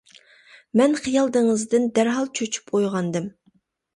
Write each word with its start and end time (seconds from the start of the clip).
مەن 0.79 0.95
خىيال 1.01 1.29
دېڭىزىدىن 1.35 1.85
دەرھال 1.99 2.31
چۈچۈپ 2.39 2.75
ئويغاندىم. 2.79 3.31